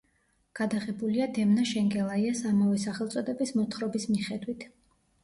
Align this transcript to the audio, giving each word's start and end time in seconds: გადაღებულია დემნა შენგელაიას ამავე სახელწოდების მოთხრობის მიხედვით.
გადაღებულია 0.59 1.27
დემნა 1.35 1.65
შენგელაიას 1.71 2.41
ამავე 2.53 2.79
სახელწოდების 2.85 3.53
მოთხრობის 3.59 4.09
მიხედვით. 4.15 4.67